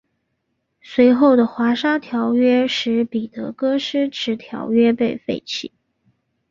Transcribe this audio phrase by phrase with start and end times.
[0.81, 5.71] 随后的华沙条约使彼得戈施迟条约被废弃。